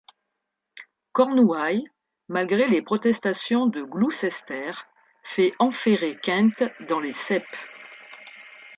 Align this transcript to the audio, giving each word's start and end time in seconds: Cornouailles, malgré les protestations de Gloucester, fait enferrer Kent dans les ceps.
Cornouailles, 1.13 1.85
malgré 2.27 2.67
les 2.67 2.81
protestations 2.81 3.67
de 3.67 3.83
Gloucester, 3.83 4.71
fait 5.23 5.53
enferrer 5.59 6.17
Kent 6.23 6.63
dans 6.89 6.99
les 6.99 7.13
ceps. 7.13 7.45